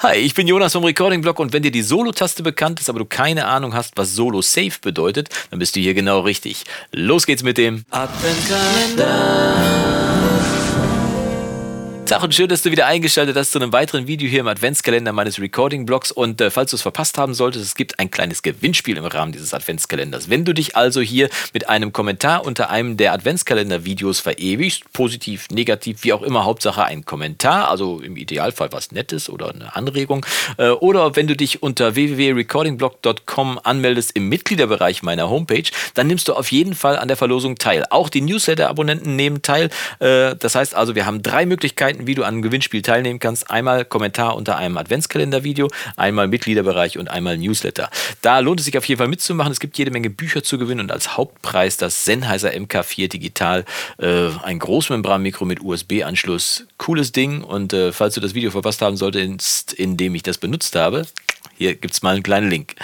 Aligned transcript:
Hi, 0.00 0.14
ich 0.14 0.32
bin 0.32 0.46
Jonas 0.46 0.74
vom 0.74 0.84
Recording 0.84 1.22
Blog 1.22 1.40
und 1.40 1.52
wenn 1.52 1.64
dir 1.64 1.72
die 1.72 1.82
Solo-Taste 1.82 2.44
bekannt 2.44 2.78
ist, 2.78 2.88
aber 2.88 3.00
du 3.00 3.04
keine 3.04 3.46
Ahnung 3.46 3.74
hast, 3.74 3.96
was 3.96 4.14
Solo 4.14 4.42
Safe 4.42 4.70
bedeutet, 4.80 5.28
dann 5.50 5.58
bist 5.58 5.74
du 5.74 5.80
hier 5.80 5.92
genau 5.92 6.20
richtig. 6.20 6.62
Los 6.92 7.26
geht's 7.26 7.42
mit 7.42 7.58
dem 7.58 7.84
Adventkalender. 7.90 9.87
Tag 12.08 12.22
und 12.22 12.34
schön, 12.34 12.48
dass 12.48 12.62
du 12.62 12.70
wieder 12.70 12.86
eingeschaltet 12.86 13.36
hast 13.36 13.50
zu 13.50 13.58
einem 13.58 13.70
weiteren 13.70 14.06
Video 14.06 14.26
hier 14.26 14.40
im 14.40 14.48
Adventskalender 14.48 15.12
meines 15.12 15.38
Recording-Blogs. 15.38 16.10
Und 16.10 16.40
äh, 16.40 16.50
falls 16.50 16.70
du 16.70 16.76
es 16.76 16.80
verpasst 16.80 17.18
haben 17.18 17.34
solltest, 17.34 17.66
es 17.66 17.74
gibt 17.74 17.98
ein 17.98 18.10
kleines 18.10 18.42
Gewinnspiel 18.42 18.96
im 18.96 19.04
Rahmen 19.04 19.30
dieses 19.30 19.52
Adventskalenders. 19.52 20.30
Wenn 20.30 20.46
du 20.46 20.54
dich 20.54 20.74
also 20.74 21.02
hier 21.02 21.28
mit 21.52 21.68
einem 21.68 21.92
Kommentar 21.92 22.46
unter 22.46 22.70
einem 22.70 22.96
der 22.96 23.12
Adventskalender-Videos 23.12 24.20
verewigst, 24.20 24.90
positiv, 24.94 25.48
negativ, 25.50 26.02
wie 26.02 26.14
auch 26.14 26.22
immer, 26.22 26.46
Hauptsache 26.46 26.82
ein 26.82 27.04
Kommentar, 27.04 27.68
also 27.68 28.00
im 28.00 28.16
Idealfall 28.16 28.72
was 28.72 28.90
Nettes 28.90 29.28
oder 29.28 29.50
eine 29.50 29.76
Anregung, 29.76 30.24
äh, 30.56 30.70
oder 30.70 31.14
wenn 31.14 31.26
du 31.26 31.36
dich 31.36 31.62
unter 31.62 31.94
www.recordingblog.com 31.94 33.60
anmeldest 33.62 34.12
im 34.12 34.30
Mitgliederbereich 34.30 35.02
meiner 35.02 35.28
Homepage, 35.28 35.70
dann 35.92 36.06
nimmst 36.06 36.26
du 36.28 36.32
auf 36.32 36.52
jeden 36.52 36.74
Fall 36.74 36.98
an 36.98 37.08
der 37.08 37.18
Verlosung 37.18 37.56
teil. 37.56 37.84
Auch 37.90 38.08
die 38.08 38.22
Newsletter-Abonnenten 38.22 39.14
nehmen 39.14 39.42
teil. 39.42 39.68
Äh, 39.98 40.36
das 40.36 40.54
heißt 40.54 40.74
also, 40.74 40.94
wir 40.94 41.04
haben 41.04 41.22
drei 41.22 41.44
Möglichkeiten, 41.44 41.97
Möglichkeiten, 41.98 42.06
wie 42.06 42.14
du 42.14 42.22
an 42.22 42.34
einem 42.34 42.42
Gewinnspiel 42.42 42.82
teilnehmen 42.82 43.18
kannst. 43.18 43.50
Einmal 43.50 43.84
Kommentar 43.84 44.36
unter 44.36 44.56
einem 44.56 44.76
Adventskalender-Video, 44.76 45.68
einmal 45.96 46.28
Mitgliederbereich 46.28 46.98
und 46.98 47.08
einmal 47.08 47.36
Newsletter. 47.36 47.90
Da 48.22 48.38
lohnt 48.38 48.60
es 48.60 48.66
sich 48.66 48.78
auf 48.78 48.84
jeden 48.84 48.98
Fall 48.98 49.08
mitzumachen. 49.08 49.52
Es 49.52 49.60
gibt 49.60 49.78
jede 49.78 49.90
Menge 49.90 50.10
Bücher 50.10 50.42
zu 50.42 50.58
gewinnen 50.58 50.80
und 50.80 50.92
als 50.92 51.16
Hauptpreis 51.16 51.76
das 51.76 52.04
Sennheiser 52.04 52.50
MK4 52.50 53.08
Digital, 53.08 53.64
äh, 53.98 54.28
ein 54.42 54.58
Großmembranmikro 54.58 55.44
mit 55.44 55.60
USB-Anschluss. 55.60 56.66
Cooles 56.76 57.12
Ding 57.12 57.42
und 57.42 57.72
äh, 57.72 57.92
falls 57.92 58.14
du 58.14 58.20
das 58.20 58.34
Video 58.34 58.50
verpasst 58.50 58.82
haben 58.82 58.96
solltest, 58.96 59.72
in 59.72 59.96
dem 59.96 60.14
ich 60.14 60.22
das 60.22 60.38
benutzt 60.38 60.76
habe, 60.76 61.06
hier 61.58 61.74
gibt 61.74 61.92
es 61.92 62.02
mal 62.02 62.14
einen 62.14 62.22
kleinen 62.22 62.48
Link. 62.48 62.76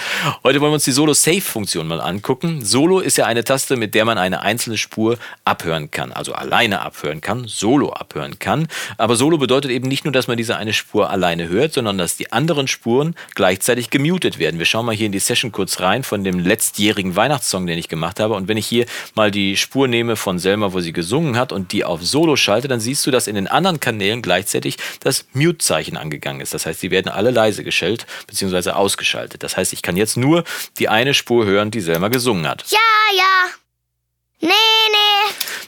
Heute 0.42 0.60
wollen 0.60 0.72
wir 0.72 0.74
uns 0.74 0.84
die 0.84 0.90
Solo-Save-Funktion 0.90 1.86
mal 1.86 2.00
angucken. 2.00 2.64
Solo 2.64 2.98
ist 2.98 3.16
ja 3.16 3.24
eine 3.24 3.44
Taste, 3.44 3.76
mit 3.76 3.94
der 3.94 4.04
man 4.04 4.18
eine 4.18 4.40
einzelne 4.40 4.78
Spur 4.78 5.16
abhören 5.44 5.92
kann, 5.92 6.10
also 6.10 6.32
alleine 6.32 6.80
abhören 6.80 7.20
kann, 7.20 7.46
solo 7.46 7.90
abhören 7.90 8.40
kann. 8.40 8.66
Aber 8.98 9.14
Solo 9.14 9.38
bedeutet 9.38 9.70
eben 9.70 9.86
nicht 9.86 10.04
nur, 10.04 10.10
dass 10.10 10.26
man 10.26 10.36
diese 10.36 10.56
eine 10.56 10.72
Spur 10.72 11.08
alleine 11.10 11.48
hört, 11.48 11.72
sondern 11.72 11.98
dass 11.98 12.16
die 12.16 12.32
anderen 12.32 12.66
Spuren 12.66 13.14
gleichzeitig 13.36 13.90
gemutet 13.90 14.40
werden. 14.40 14.58
Wir 14.58 14.66
schauen 14.66 14.86
mal 14.86 14.94
hier 14.94 15.06
in 15.06 15.12
die 15.12 15.20
Session 15.20 15.52
kurz 15.52 15.78
rein 15.78 16.02
von 16.02 16.24
dem 16.24 16.40
letztjährigen 16.40 17.14
Weihnachtssong, 17.14 17.68
den 17.68 17.78
ich 17.78 17.88
gemacht 17.88 18.18
habe. 18.18 18.34
Und 18.34 18.48
wenn 18.48 18.56
ich 18.56 18.66
hier 18.66 18.86
mal 19.14 19.30
die 19.30 19.56
Spur 19.56 19.86
nehme 19.86 20.16
von 20.16 20.40
Selma, 20.40 20.72
wo 20.72 20.80
sie 20.80 20.92
gesungen 20.92 21.36
hat 21.36 21.52
und 21.52 21.70
die 21.70 21.84
auf 21.84 22.02
Solo 22.02 22.34
schalte, 22.34 22.66
dann 22.66 22.80
siehst 22.80 23.06
du, 23.06 23.12
dass 23.12 23.28
in 23.28 23.36
den 23.36 23.46
anderen 23.46 23.78
Kanälen 23.78 24.20
gleichzeitig 24.20 24.78
das 24.98 25.26
Mute-Zeichen 25.32 25.96
angegangen 25.96 26.40
ist. 26.40 26.52
Das 26.54 26.66
heißt, 26.66 26.80
sie 26.80 26.90
werden 26.90 27.08
alle 27.08 27.30
leise 27.30 27.62
beziehungsweise 27.62 28.04
beziehungsweise 28.26 28.63
ausgeschaltet. 28.72 29.42
Das 29.42 29.56
heißt, 29.56 29.72
ich 29.72 29.82
kann 29.82 29.96
jetzt 29.96 30.16
nur 30.16 30.44
die 30.78 30.88
eine 30.88 31.14
Spur 31.14 31.46
hören, 31.46 31.70
die 31.70 31.80
Selma 31.80 32.08
gesungen 32.08 32.48
hat. 32.48 32.64
Ja, 32.68 32.78
ja. 33.16 33.50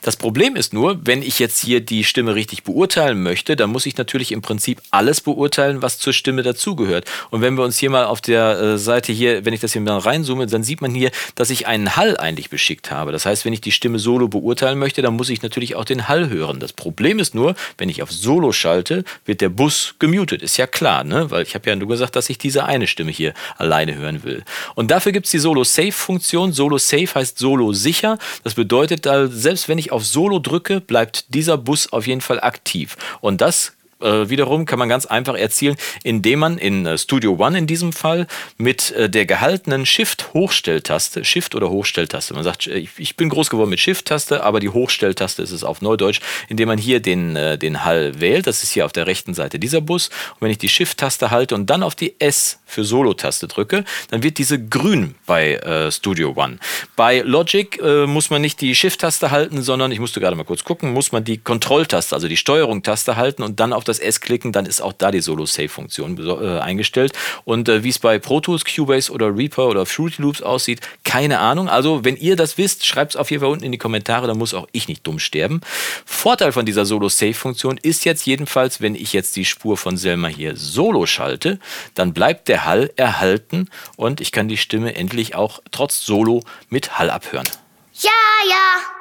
Das 0.06 0.14
Problem 0.14 0.54
ist 0.54 0.72
nur, 0.72 1.00
wenn 1.04 1.20
ich 1.20 1.40
jetzt 1.40 1.58
hier 1.64 1.80
die 1.80 2.04
Stimme 2.04 2.36
richtig 2.36 2.62
beurteilen 2.62 3.24
möchte, 3.24 3.56
dann 3.56 3.70
muss 3.70 3.86
ich 3.86 3.96
natürlich 3.96 4.30
im 4.30 4.40
Prinzip 4.40 4.80
alles 4.92 5.20
beurteilen, 5.20 5.82
was 5.82 5.98
zur 5.98 6.12
Stimme 6.12 6.44
dazugehört. 6.44 7.06
Und 7.30 7.40
wenn 7.40 7.56
wir 7.58 7.64
uns 7.64 7.76
hier 7.76 7.90
mal 7.90 8.04
auf 8.04 8.20
der 8.20 8.56
äh, 8.56 8.78
Seite 8.78 9.10
hier, 9.10 9.44
wenn 9.44 9.52
ich 9.52 9.58
das 9.58 9.72
hier 9.72 9.82
mal 9.82 9.98
reinzoome, 9.98 10.46
dann 10.46 10.62
sieht 10.62 10.80
man 10.80 10.94
hier, 10.94 11.10
dass 11.34 11.50
ich 11.50 11.66
einen 11.66 11.96
Hall 11.96 12.16
eigentlich 12.18 12.50
beschickt 12.50 12.92
habe. 12.92 13.10
Das 13.10 13.26
heißt, 13.26 13.44
wenn 13.44 13.52
ich 13.52 13.60
die 13.60 13.72
Stimme 13.72 13.98
solo 13.98 14.28
beurteilen 14.28 14.78
möchte, 14.78 15.02
dann 15.02 15.14
muss 15.14 15.28
ich 15.28 15.42
natürlich 15.42 15.74
auch 15.74 15.84
den 15.84 16.06
Hall 16.06 16.30
hören. 16.30 16.60
Das 16.60 16.72
Problem 16.72 17.18
ist 17.18 17.34
nur, 17.34 17.56
wenn 17.76 17.88
ich 17.88 18.00
auf 18.00 18.12
Solo 18.12 18.52
schalte, 18.52 19.02
wird 19.24 19.40
der 19.40 19.48
Bus 19.48 19.96
gemutet. 19.98 20.40
Ist 20.40 20.56
ja 20.56 20.68
klar, 20.68 21.02
ne? 21.02 21.32
Weil 21.32 21.42
ich 21.42 21.56
habe 21.56 21.68
ja 21.68 21.74
nur 21.74 21.88
gesagt, 21.88 22.14
dass 22.14 22.30
ich 22.30 22.38
diese 22.38 22.64
eine 22.64 22.86
Stimme 22.86 23.10
hier 23.10 23.34
alleine 23.56 23.96
hören 23.96 24.22
will. 24.22 24.44
Und 24.76 24.92
dafür 24.92 25.10
gibt 25.10 25.26
es 25.26 25.32
die 25.32 25.40
Solo-Safe-Funktion. 25.40 26.52
Solo-Safe 26.52 27.12
heißt 27.12 27.40
Solo 27.40 27.72
sicher. 27.72 28.20
Das 28.44 28.54
bedeutet, 28.54 29.08
selbst 29.32 29.68
wenn 29.68 29.78
ich 29.78 29.95
auf 29.95 29.95
Solo 30.04 30.38
drücke, 30.38 30.80
bleibt 30.80 31.34
dieser 31.34 31.58
Bus 31.58 31.92
auf 31.92 32.06
jeden 32.06 32.20
Fall 32.20 32.40
aktiv. 32.40 32.96
Und 33.20 33.40
das 33.40 33.75
äh, 34.00 34.28
wiederum 34.28 34.66
kann 34.66 34.78
man 34.78 34.88
ganz 34.88 35.06
einfach 35.06 35.36
erzielen, 35.36 35.76
indem 36.02 36.40
man 36.40 36.58
in 36.58 36.84
äh, 36.84 36.98
Studio 36.98 37.36
One 37.38 37.56
in 37.56 37.66
diesem 37.66 37.92
Fall 37.92 38.26
mit 38.58 38.90
äh, 38.92 39.08
der 39.08 39.24
gehaltenen 39.24 39.86
Shift-Hochstelltaste, 39.86 41.24
Shift 41.24 41.54
oder 41.54 41.70
Hochstelltaste, 41.70 42.34
man 42.34 42.44
sagt, 42.44 42.66
ich, 42.66 42.90
ich 42.98 43.16
bin 43.16 43.30
groß 43.30 43.48
geworden 43.48 43.70
mit 43.70 43.80
Shift-Taste, 43.80 44.42
aber 44.42 44.60
die 44.60 44.68
Hochstelltaste 44.68 45.42
ist 45.42 45.50
es 45.50 45.64
auf 45.64 45.80
Neudeutsch, 45.80 46.20
indem 46.48 46.68
man 46.68 46.78
hier 46.78 47.00
den, 47.00 47.34
den 47.34 47.84
Hall 47.84 48.20
wählt, 48.20 48.46
das 48.46 48.62
ist 48.62 48.72
hier 48.72 48.84
auf 48.84 48.92
der 48.92 49.06
rechten 49.06 49.34
Seite 49.34 49.58
dieser 49.58 49.80
Bus, 49.80 50.08
und 50.34 50.42
wenn 50.42 50.50
ich 50.50 50.58
die 50.58 50.68
Shift-Taste 50.68 51.30
halte 51.30 51.54
und 51.54 51.70
dann 51.70 51.82
auf 51.82 51.94
die 51.94 52.20
S 52.20 52.60
für 52.66 52.84
Solo-Taste 52.84 53.48
drücke, 53.48 53.84
dann 54.10 54.22
wird 54.22 54.38
diese 54.38 54.62
grün 54.62 55.14
bei 55.26 55.88
Studio 55.90 56.34
One. 56.36 56.58
Bei 56.96 57.20
Logic 57.20 57.80
muss 58.06 58.30
man 58.30 58.42
nicht 58.42 58.60
die 58.60 58.74
Shift-Taste 58.74 59.30
halten, 59.30 59.62
sondern, 59.62 59.92
ich 59.92 60.00
musste 60.00 60.20
gerade 60.20 60.36
mal 60.36 60.44
kurz 60.44 60.64
gucken, 60.64 60.92
muss 60.92 61.12
man 61.12 61.24
die 61.24 61.38
Kontrolltaste, 61.38 62.14
also 62.14 62.28
die 62.28 62.36
Steuerung-Taste 62.36 63.16
halten 63.16 63.42
und 63.42 63.60
dann 63.60 63.72
auf 63.72 63.84
das 63.88 63.98
S 63.98 64.20
klicken, 64.20 64.52
dann 64.52 64.66
ist 64.66 64.80
auch 64.80 64.92
da 64.92 65.10
die 65.10 65.20
Solo-Save-Funktion 65.20 66.18
äh, 66.18 66.60
eingestellt. 66.60 67.12
Und 67.44 67.68
äh, 67.68 67.82
wie 67.84 67.88
es 67.88 67.98
bei 67.98 68.18
Pro 68.18 68.40
Tools, 68.40 68.64
Cubase 68.64 69.12
oder 69.12 69.36
Reaper 69.36 69.68
oder 69.68 69.86
Fruity 69.86 70.22
Loops 70.22 70.42
aussieht, 70.42 70.80
keine 71.04 71.38
Ahnung. 71.38 71.68
Also, 71.68 72.04
wenn 72.04 72.16
ihr 72.16 72.36
das 72.36 72.58
wisst, 72.58 72.86
schreibt 72.86 73.12
es 73.12 73.16
auf 73.16 73.30
jeden 73.30 73.42
Fall 73.42 73.50
unten 73.50 73.64
in 73.64 73.72
die 73.72 73.78
Kommentare, 73.78 74.26
dann 74.26 74.38
muss 74.38 74.54
auch 74.54 74.68
ich 74.72 74.88
nicht 74.88 75.06
dumm 75.06 75.18
sterben. 75.18 75.60
Vorteil 76.04 76.52
von 76.52 76.66
dieser 76.66 76.86
Solo-Save-Funktion 76.86 77.78
ist 77.82 78.04
jetzt 78.04 78.26
jedenfalls, 78.26 78.80
wenn 78.80 78.94
ich 78.94 79.12
jetzt 79.12 79.36
die 79.36 79.44
Spur 79.44 79.76
von 79.76 79.96
Selma 79.96 80.28
hier 80.28 80.56
solo 80.56 81.06
schalte, 81.06 81.58
dann 81.94 82.12
bleibt 82.12 82.48
der 82.48 82.64
Hall 82.64 82.92
erhalten 82.96 83.68
und 83.96 84.20
ich 84.20 84.32
kann 84.32 84.48
die 84.48 84.56
Stimme 84.56 84.94
endlich 84.94 85.34
auch 85.34 85.60
trotz 85.70 86.04
Solo 86.04 86.42
mit 86.68 86.98
Hall 86.98 87.10
abhören. 87.10 87.48
Ja, 87.94 88.10
ja. 88.48 88.96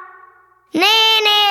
Nee, 0.72 0.80
nee. 0.82 1.45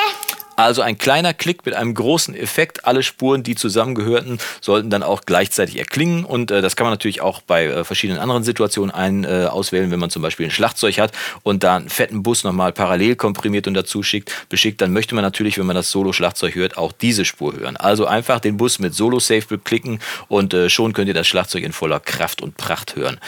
Also 0.55 0.81
ein 0.81 0.97
kleiner 0.97 1.33
Klick 1.33 1.65
mit 1.65 1.75
einem 1.75 1.93
großen 1.93 2.35
Effekt. 2.35 2.85
Alle 2.85 3.03
Spuren, 3.03 3.43
die 3.43 3.55
zusammengehörten, 3.55 4.39
sollten 4.61 4.89
dann 4.89 5.03
auch 5.03 5.21
gleichzeitig 5.25 5.77
erklingen. 5.77 6.23
Und 6.23 6.51
äh, 6.51 6.61
das 6.61 6.75
kann 6.75 6.85
man 6.85 6.93
natürlich 6.93 7.21
auch 7.21 7.41
bei 7.41 7.65
äh, 7.65 7.83
verschiedenen 7.83 8.19
anderen 8.19 8.43
Situationen 8.43 8.93
ein, 8.93 9.23
äh, 9.23 9.47
auswählen, 9.49 9.91
wenn 9.91 9.99
man 9.99 10.09
zum 10.09 10.21
Beispiel 10.21 10.47
ein 10.47 10.51
Schlagzeug 10.51 10.97
hat 10.99 11.11
und 11.43 11.63
da 11.63 11.75
einen 11.75 11.89
fetten 11.89 12.23
Bus 12.23 12.43
nochmal 12.43 12.71
parallel 12.71 13.15
komprimiert 13.15 13.67
und 13.67 13.73
dazu 13.73 14.03
schickt, 14.03 14.49
beschickt, 14.49 14.81
dann 14.81 14.93
möchte 14.93 15.15
man 15.15 15.23
natürlich, 15.23 15.57
wenn 15.57 15.65
man 15.65 15.75
das 15.75 15.91
Solo-Schlagzeug 15.91 16.55
hört, 16.55 16.77
auch 16.77 16.91
diese 16.91 17.25
Spur 17.25 17.53
hören. 17.53 17.77
Also 17.77 18.05
einfach 18.05 18.39
den 18.39 18.57
Bus 18.57 18.79
mit 18.79 18.93
Solo-Safe 18.93 19.45
beklicken 19.47 19.99
und 20.27 20.53
äh, 20.53 20.69
schon 20.69 20.93
könnt 20.93 21.07
ihr 21.07 21.13
das 21.13 21.27
Schlagzeug 21.27 21.63
in 21.63 21.73
voller 21.73 21.99
Kraft 21.99 22.41
und 22.41 22.57
Pracht 22.57 22.95
hören. 22.95 23.19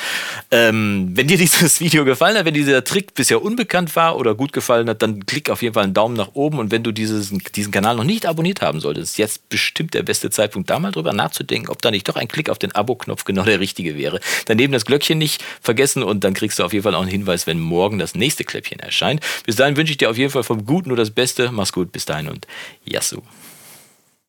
Ähm, 0.52 1.12
wenn 1.14 1.28
dir 1.28 1.38
dieses 1.48 1.80
Video 1.80 2.06
gefallen 2.06 2.38
hat, 2.38 2.46
wenn 2.46 2.54
dieser 2.54 2.84
Trick 2.84 3.14
bisher 3.14 3.42
unbekannt 3.42 3.96
war 3.96 4.18
oder 4.18 4.36
gut 4.36 4.54
gefallen 4.54 4.90
hat, 4.90 5.02
dann 5.02 5.26
klick 5.26 5.50
auf 5.50 5.62
jeden 5.62 5.74
Fall 5.74 5.84
einen 5.84 5.94
Daumen 5.94 6.16
nach 6.16 6.30
oben 6.34 6.60
und 6.60 6.72
wenn 6.72 6.84
du 6.84 6.92
dieses 6.92 7.17
diesen, 7.20 7.42
diesen 7.56 7.72
Kanal 7.72 7.96
noch 7.96 8.04
nicht 8.04 8.26
abonniert 8.26 8.62
haben 8.62 8.80
solltest, 8.80 9.14
ist 9.14 9.18
jetzt 9.18 9.50
bestimmt 9.50 9.94
der 9.94 10.04
beste 10.04 10.30
Zeitpunkt, 10.30 10.70
da 10.70 10.80
mal 10.80 10.92
drüber 10.92 11.14
nachzudenken, 11.14 11.70
ob 11.70 11.82
da 11.82 11.92
nicht 11.92 12.08
doch 12.08 12.16
ein 12.16 12.28
Klick 12.28 12.50
auf 12.50 12.60
den 12.60 12.74
Abo-Knopf 12.74 13.24
genau 13.24 13.44
der 13.44 13.60
richtige 13.60 13.98
wäre. 13.98 14.20
Daneben 14.46 14.74
das 14.74 14.86
Glöckchen 14.86 15.18
nicht 15.18 15.44
vergessen 15.62 16.04
und 16.04 16.24
dann 16.24 16.34
kriegst 16.34 16.60
du 16.60 16.64
auf 16.64 16.74
jeden 16.74 16.84
Fall 16.84 16.96
auch 16.96 17.02
einen 17.02 17.12
Hinweis, 17.12 17.48
wenn 17.48 17.60
morgen 17.60 18.00
das 18.00 18.16
nächste 18.16 18.44
Kläppchen 18.44 18.80
erscheint. 18.80 19.22
Bis 19.46 19.56
dahin 19.56 19.78
wünsche 19.78 19.92
ich 19.92 19.98
dir 19.98 20.10
auf 20.10 20.18
jeden 20.18 20.32
Fall 20.32 20.44
vom 20.44 20.66
Guten 20.66 20.90
nur 20.90 20.98
das 20.98 21.12
Beste. 21.12 21.52
Mach's 21.52 21.74
gut, 21.74 21.92
bis 21.92 22.06
dahin 22.06 22.30
und 22.30 22.48
Yassou. 22.86 23.22